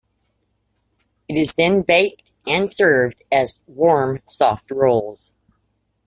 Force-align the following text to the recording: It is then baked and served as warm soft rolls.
It 1.27 1.37
is 1.37 1.53
then 1.53 1.83
baked 1.83 2.31
and 2.47 2.73
served 2.73 3.21
as 3.31 3.63
warm 3.67 4.21
soft 4.27 4.71
rolls. 4.71 5.35